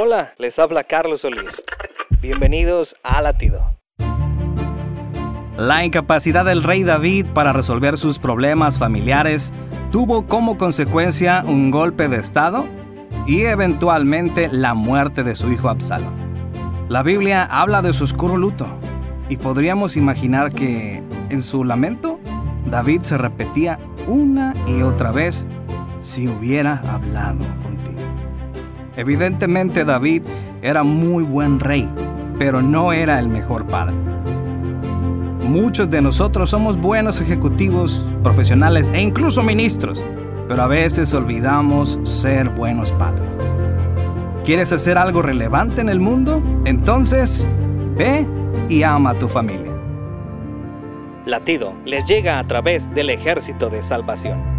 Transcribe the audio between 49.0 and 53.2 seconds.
a tu familia. Latido les llega a través del